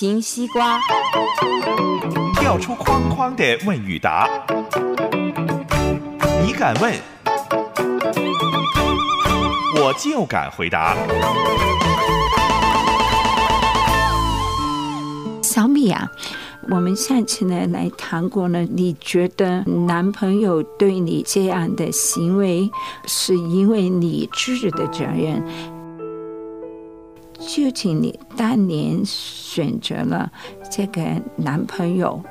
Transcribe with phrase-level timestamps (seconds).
[0.00, 0.80] 方形西瓜，
[2.36, 4.26] 跳出框框的问与答，
[6.42, 6.94] 你敢问，
[9.76, 10.96] 我就敢回答。
[15.42, 16.10] 小米啊，
[16.70, 22.70] 我们上次呢来谈过呢，你觉得男朋友对你这样的行为，
[23.04, 25.44] 是因为你自己的责任？
[27.40, 30.30] 究竟你当年选择了
[30.70, 31.02] 这个
[31.36, 32.22] 男朋友，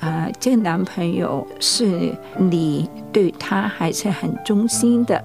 [0.00, 5.22] 啊、这个男朋友是你对他还是很忠心的，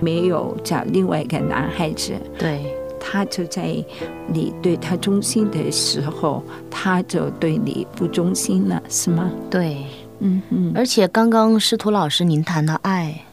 [0.00, 2.12] 没有找另外一个男孩子？
[2.38, 2.62] 对，
[3.00, 3.84] 他就在
[4.28, 9.30] 你对他忠心的时候，他就对你不忠心了，是吗？
[9.50, 9.84] 对，
[10.20, 13.24] 嗯嗯，而且刚刚师徒老师您谈到爱，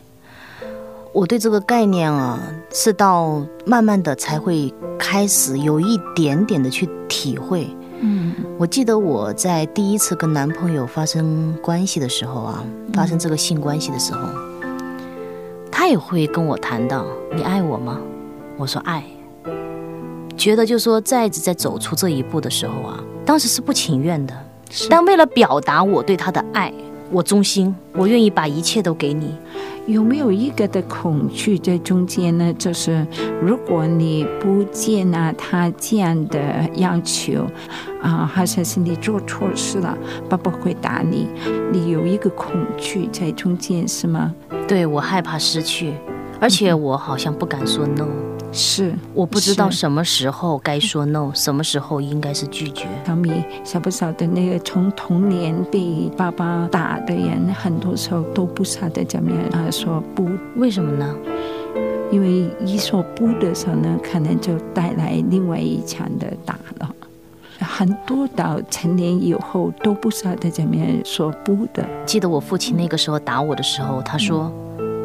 [1.11, 2.39] 我对这个概念啊，
[2.71, 7.67] 是到慢慢的才会开始有一点点的去体会。
[8.01, 14.21] 嗯我记得我在第一次跟男朋友发生关系的时候啊，发生这个性关系的时候，
[15.71, 17.99] 他也会跟我谈到：“你爱我吗？”
[18.55, 19.03] 我说爱。
[20.37, 24.33] 觉得就说再次在走出这一步的时候啊，当时是不情愿的，
[24.89, 26.71] 但为了表达我对他的爱，
[27.11, 29.35] 我忠心，我愿意把一切都给你。
[29.87, 32.53] 有没有一个的恐惧在中间呢？
[32.53, 33.05] 就是
[33.41, 37.45] 如果你不接纳他这样的要求，
[38.01, 39.97] 啊，好像是你做错事了，
[40.29, 41.27] 爸爸会打你，
[41.71, 44.33] 你有一个恐惧在中间是吗？
[44.67, 45.93] 对我害怕失去，
[46.39, 48.05] 而且我好像不敢说 no，
[48.51, 52.87] 是，我不知道什么时候该说 no， 什么时候应该是拒绝。
[53.05, 53.31] 小米
[53.63, 61.15] 晓不晓得那个从童年被爸爸打的人，很多时候都不晓得怎么样啊说不，为什么呢？
[62.11, 66.89] 因为一说不的时候呢，可能就带来另外一场的打了。
[67.59, 74.51] 很多到成年以后都不晓得怎么样说不的，记得我父亲那个时候打我的时候，他说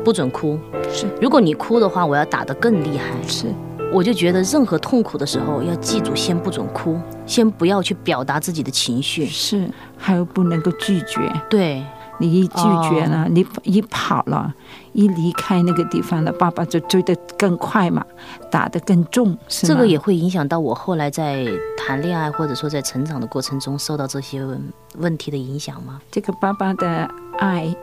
[0.04, 0.58] 不准哭，
[0.92, 1.06] 是。
[1.20, 3.06] 如果你哭的话，我要打得更厉害。
[3.26, 3.46] 是。
[3.92, 9.24] 我就觉得任何痛苦的时候，要记住先不准哭，先不要去表达自己的情绪。
[9.24, 11.80] 是，还有不能够拒绝，对，
[12.18, 14.52] 你一拒绝了，你一跑了，
[14.94, 18.04] 一离开那个地方了，爸爸就追得更快嘛，
[18.50, 21.46] 打得更重，是这个也会影响到我后来在
[21.78, 24.60] 谈恋爱或者说在成长的过程中受到这些问
[24.98, 26.00] 问题的影响吗？
[26.10, 27.08] 这个爸爸的
[27.38, 27.74] 爱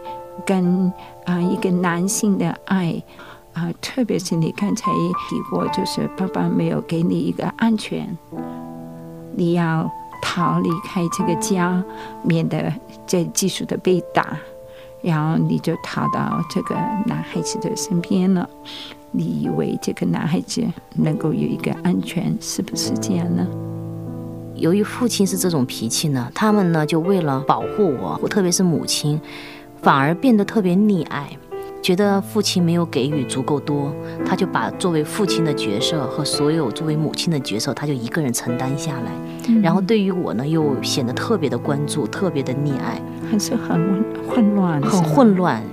[0.45, 0.91] 跟
[1.25, 3.01] 啊、一个男性的爱
[3.53, 4.91] 啊、特别是你刚才
[5.29, 8.17] 提过，就是爸爸没有给你一个安全，
[9.35, 9.89] 你要
[10.21, 11.83] 逃离开这个家，
[12.23, 12.73] 免得
[13.05, 14.37] 再继续的被打，
[15.01, 16.75] 然后你就逃到这个
[17.05, 18.49] 男孩子的身边了。
[19.11, 23.45] 你以为这个男孩子能够有一个安全，是不是这样呢？
[24.61, 29.19] 由于父亲是这种脾气呢，他们呢就为了保护我，我特别是母亲，
[29.81, 31.35] 反而变得特别溺爱，
[31.81, 33.91] 觉得父亲没有给予足够多，
[34.23, 39.11] 他就把作为父亲的角色和所有作为母亲的角色，他就一个人承担下来。
[39.63, 43.01] 然后对于我呢，又显得特别的关注，特别的溺爱，
[43.31, 45.63] 还是很混混乱，很混乱。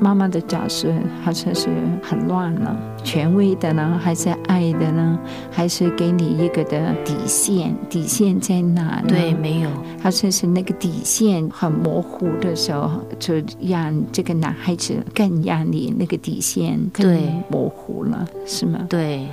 [0.00, 0.88] 妈妈的角色
[1.22, 1.68] 好像是
[2.02, 5.18] 很乱了，权威的呢，还是爱的呢？
[5.50, 7.74] 还是给你一个的底线？
[7.88, 9.06] 底线在哪呢？
[9.08, 9.70] 对，，没有。
[10.02, 18.86] 好像是那个底线很模糊的时候，就让这个男孩子更让你那个底线更模糊了，是吗？
[18.88, 19.26] 对，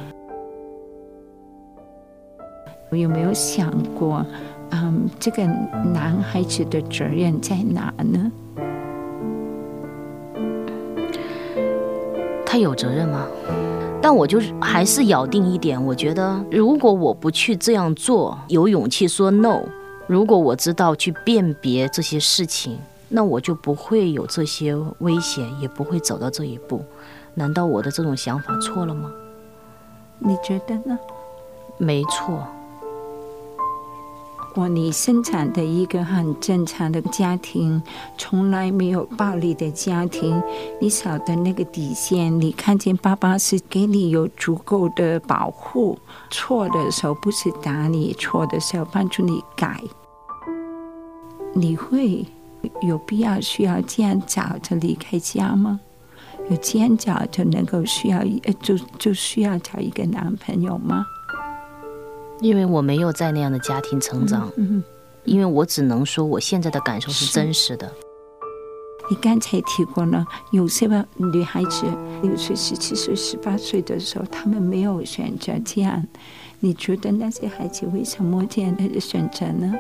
[2.89, 4.25] 我有没有想过，
[4.69, 5.43] 嗯，这个
[5.93, 8.31] 男孩子的责任在哪呢？
[12.51, 13.25] 他有责任吗？
[14.01, 19.61] 但我就是还是咬定一点，我觉得如果我不去这样做，有勇气说 no，
[20.05, 22.77] 如果我知道去辨别这些事情，
[23.07, 26.83] 那我就不会有这些危险，也不会走到这一步。
[27.35, 29.09] 难道我的这种想法错了吗？
[30.19, 30.99] 你觉得呢？
[31.77, 32.45] 没错，
[34.53, 37.81] 果你生产的一个很正常的家庭，
[38.17, 40.41] 从来没有暴力的家庭，
[40.79, 45.97] 你晓得那个底线，你看见爸爸是给你有足够的保护，
[46.29, 49.81] 错的时候不是打你，错的时候帮助你改，
[51.53, 52.25] 你会
[52.81, 55.79] 有必要需要这样早就离开家吗？
[56.49, 58.21] 有这样早就能够需要
[58.61, 61.05] 就就需要找一个男朋友吗？
[62.41, 64.83] 因为我没有在那样的家庭成长，嗯，
[65.23, 67.89] 因为我只能说我现在的感受是真实的。
[69.09, 71.85] 你刚才提过了，有些个女孩子
[72.23, 76.03] 六岁、十七岁、十八岁的时候，她们没有选择这样。
[76.59, 79.73] 你觉得那些孩子为什么这样的选择呢？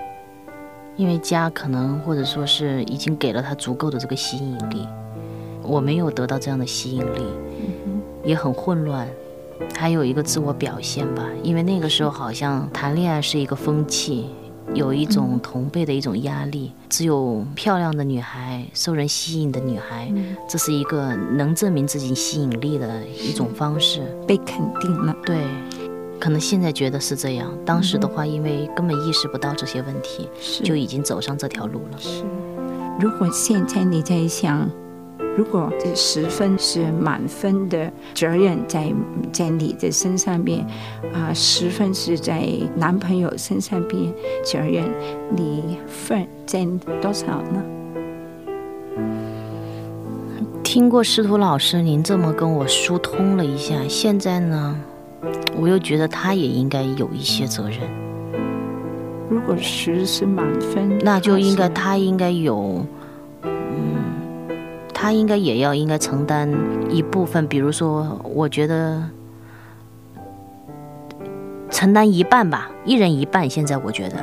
[0.97, 4.87] 因为家可能或者说是已经给了他足够的这个吸引力，
[5.63, 7.25] 我没有得到这样的吸引力，
[8.23, 9.07] 也很混乱。
[9.75, 14.27] 还有一个自我表现吧，因为那个时候好像谈恋爱是一个风气，
[14.73, 20.11] 有一种同辈的一种压力，只有漂亮的女孩、受人吸引的女孩，
[20.47, 24.01] 这是一个能证明自己吸引力的一种方式。
[24.27, 25.45] 被肯定了，对，
[26.19, 30.29] 可能现在觉得是这样，当时的话，因为根本意识不到这些问题，
[30.63, 31.97] 就已经走上这条路了。
[31.97, 32.23] 是。
[32.99, 34.69] 如果现在你在想，
[35.37, 38.93] 如果这十分是满分的责任在
[39.31, 40.59] 在你的身上边，
[41.13, 44.13] 啊、十分是在男朋友身上边
[44.43, 44.83] 责任，
[45.35, 47.63] 你分占多少呢？
[50.63, 54.77] 听过师徒老师您这么跟我疏通了一下，现在呢，
[55.57, 57.79] 我又觉得他也应该有一些责任，
[59.29, 62.87] 如果十是满分，那就应该他应该有，嗯，
[65.01, 66.47] 他应该也要应该承担
[66.91, 69.01] 一部分，比如说，我觉得
[71.71, 73.49] 承担一半吧，一人一半。
[73.49, 74.17] 现在我觉得，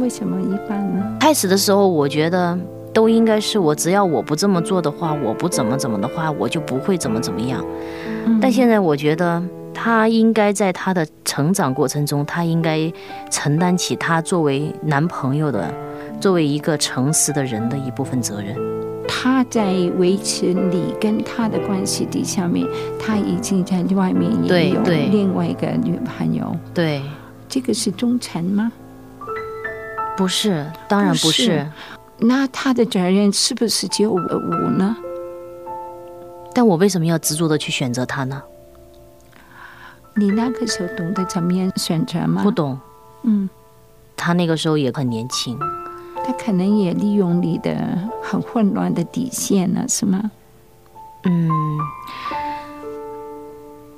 [0.00, 1.16] 为什么一半呢？
[1.20, 2.58] 开始的时候我觉得
[2.92, 7.64] 都应该是我，只要我不这么做的话，我不怎么怎么的话，我就不会怎么怎么样。
[8.42, 9.40] 但现在我觉得
[9.72, 12.92] 他应该在他的成长过程中，他应该
[13.30, 15.72] 承担起他作为男朋友的，
[16.20, 18.75] 作为一个诚实的人的一部分责任。
[19.08, 22.66] 他在维持你跟他的关系底下面，
[22.98, 27.02] 他已经在外面也有另外一个女朋友，对，
[27.48, 28.70] 这个是忠诚吗？
[30.16, 31.44] 不是，当然不不是。
[31.44, 31.66] 是
[32.18, 34.96] 那他的责任是不是只有五呢？
[36.54, 38.42] 但我为什么要执着的去选择他呢？
[40.14, 42.42] 你那个时候懂得怎么样选择吗？
[42.42, 42.78] 不，懂，
[43.24, 43.48] 嗯，
[44.16, 45.58] 他那个时候也很年轻。
[46.26, 47.76] 他可能也利用你的
[48.20, 50.30] 很混乱的底线了，是吗？
[51.24, 51.48] 嗯，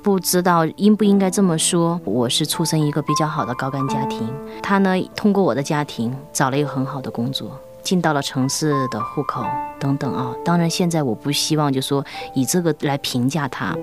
[0.03, 1.99] 不知道应不应该这么说。
[2.05, 4.27] 我是出生一个比较好的高干家庭，
[4.61, 9.43] 他呢通过我的家庭找了一个很好的工作，进到了城市的户口
[9.79, 10.31] 等等啊。
[10.45, 12.05] 当然，现在我不希望就说
[12.35, 13.75] 以这个来评价他，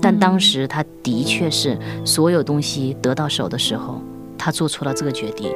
[0.00, 4.00] 但当时他的确是所有东西得到手的时候，
[4.38, 5.50] 他做出了这个决定。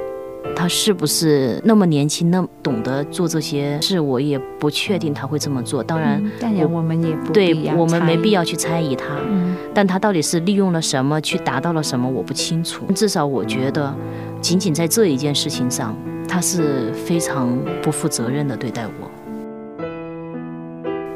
[0.56, 5.82] 他是不是那么年轻，那么懂得做这些事，我也不确定他会这么做。
[5.82, 12.84] 当然，嗯当然我们也不对我们没必要去猜疑他，嗯但他到底是利用了什么去达到了什么，我不清楚。
[12.94, 13.94] 至少我觉得，
[14.40, 15.96] 仅仅在这一件事情上，
[16.28, 19.10] 他是非常不负责任的对待我。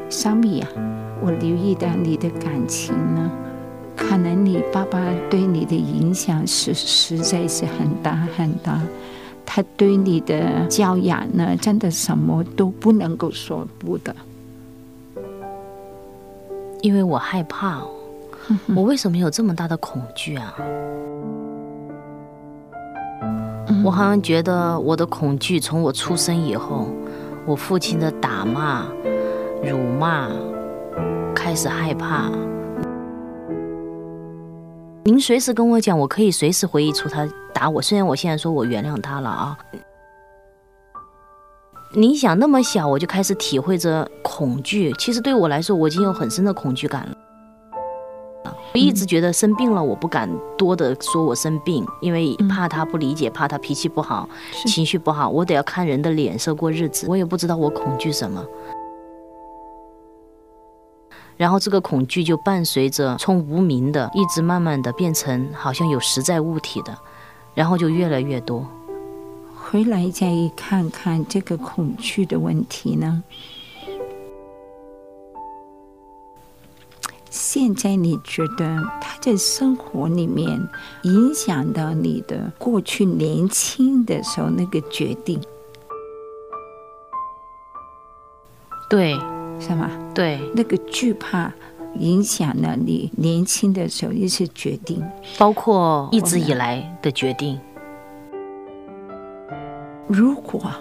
[0.09, 0.67] 小米啊，
[1.21, 3.31] 我留意到你的感情呢，
[3.95, 4.99] 可能你爸爸
[5.29, 8.81] 对你的影响是实在是很大很大，
[9.51, 14.15] 他对你的教养呢，真的什么都不能够说不的。
[16.81, 17.89] 因为我害怕哦，
[18.75, 20.53] 我为什么有这么大的恐惧啊？
[23.83, 26.87] 我好像觉得我的恐惧从我出生以后，
[27.47, 28.85] 我父亲的打骂、
[29.63, 30.29] 辱骂，
[31.33, 32.29] 开始害怕。
[35.09, 37.81] 您随时跟我讲，我可以随时回忆出他打我。
[37.81, 39.57] 虽然我现在说我原谅他了啊，
[41.95, 47.17] 你想那么小我就开始体会着恐惧，其实对我来说，我已经有很深的恐惧感了。
[48.71, 54.29] 我一直觉得生病了，我不敢多的说我生病，因为怕他不理解，怕他脾气不好，
[54.67, 57.07] 情绪不好，我得要看人的脸色过日子。
[57.09, 58.45] 我也不知道我恐惧什么，
[61.39, 66.93] 然后这个恐惧就伴随着从无名的，一直慢慢的变成好像有实在物体的，
[67.53, 68.67] 然后就越来越多。
[69.55, 70.27] 回来再
[70.57, 73.23] 看看这个恐惧的问题呢？
[77.29, 80.59] 现在你觉得他在生活里面
[81.03, 85.39] 影响到你的过去年轻的时候那个决定，
[88.89, 89.17] 对，
[89.59, 89.89] 是吗？
[90.15, 91.51] 对，那个惧怕
[91.97, 95.03] 影响了你年轻的时候一些决定。
[95.37, 97.59] 包括一直以来的决定。
[100.07, 100.71] 如果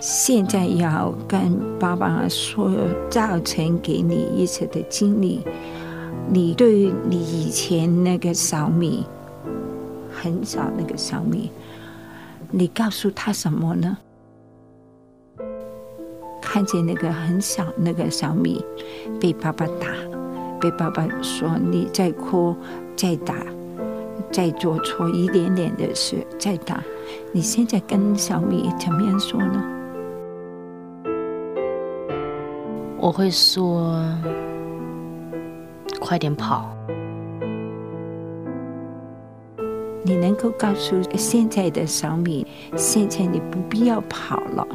[0.00, 2.70] 现在要跟爸爸说
[3.08, 5.40] 造成给你一些的经历，
[6.28, 9.04] 你对你以前那个小米
[10.12, 11.50] 很少那个小米，
[12.50, 13.96] 你告诉他什么呢？
[16.56, 18.64] 看见那个很小那个小米
[19.20, 19.88] 被爸爸打，
[20.58, 22.56] 被爸爸说你再哭
[22.96, 23.34] 再打，
[24.32, 26.82] 再做错一点点的事再打，
[27.30, 29.62] 你现在跟小米怎么样说呢？
[32.96, 34.02] 我会说，
[36.00, 36.74] 快点跑。
[40.02, 42.46] 你能够告诉现在的小米，
[42.76, 44.66] 现在你不必要跑了，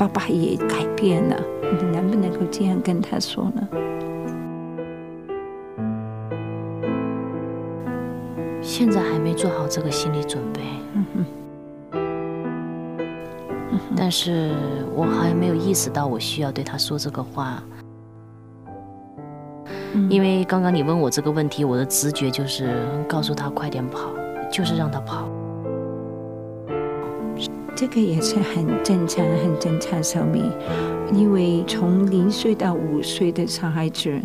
[0.00, 3.68] 爸爸也改变了，你能不能够这样跟他说呢？
[8.62, 10.62] 现在还没做好这个心理准备，
[13.94, 14.52] 但是
[14.94, 17.62] 我还没有意识到我需要对他说这个话，
[20.08, 22.74] 因为刚刚你问我这个问题，我的直觉就是
[23.06, 24.08] 告诉他快点跑，
[24.50, 25.28] 就是让他跑。
[27.80, 30.52] 这个也是很正常、很正常，小米，
[31.14, 34.20] 因为从零岁到五岁的小孩子，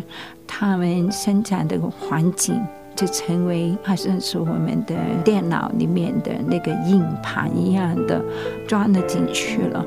[0.46, 2.62] 他们生长的环境
[2.94, 4.94] 就成为好像是我们的
[5.24, 8.22] 电脑里面的那个硬盘一样的
[8.68, 9.82] 装了进去了，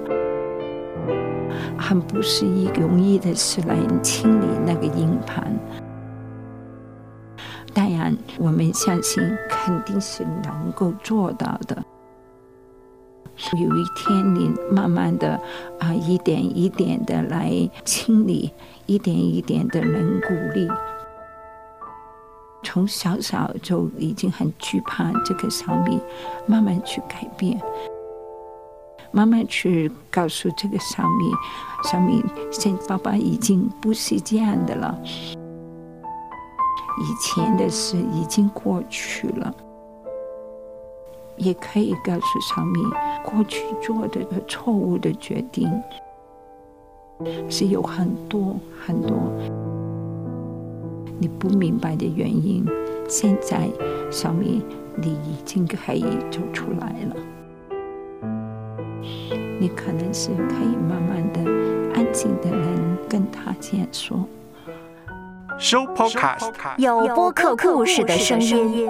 [1.77, 5.45] 很不是一个容易的事来清理那个硬盘。
[7.71, 11.77] 当然，我们相信肯定是能够做到的。
[13.57, 15.39] 有一天，你慢慢的
[15.79, 18.51] 啊，一点一点的来清理，
[18.85, 20.67] 一点一点的能鼓励。
[22.61, 25.99] 从小小就已经很惧怕这个小米，
[26.45, 27.59] 慢慢去改变，
[29.11, 31.31] 慢慢去告诉这个小米，
[31.85, 34.99] 小米，现爸爸已经不是这样的了，
[37.01, 39.55] 以前的事已经过去了。
[41.39, 42.79] 也可以告诉小米，
[43.23, 45.67] 过去做的错误的决定
[47.49, 48.55] 是有很多
[48.85, 49.17] 很多
[51.17, 52.65] 你不明白的原因。
[53.07, 53.67] 现在，
[54.11, 54.63] 小米，
[54.95, 57.15] 你已经可以走出来了。
[59.59, 61.39] 你可能是可以慢慢的、
[61.95, 64.25] 安静的人跟他这样说。
[65.57, 68.89] 收 Podcast，有播客故事的声音。